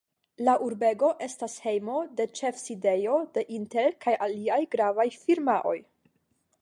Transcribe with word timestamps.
La 0.45 0.53
urbego 0.67 1.09
estas 1.25 1.57
hejmo 1.65 1.99
de 2.21 2.25
ĉefsidejo 2.39 3.19
de 3.37 3.43
Intel 3.59 3.93
kaj 4.07 4.17
aliaj 4.29 4.61
gravaj 4.77 5.07
firmaoj. 5.27 5.77